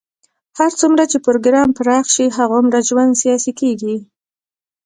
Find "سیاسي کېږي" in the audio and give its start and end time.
3.21-3.95